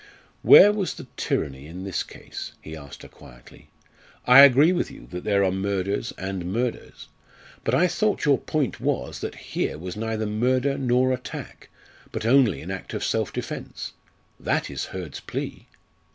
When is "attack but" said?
11.13-12.25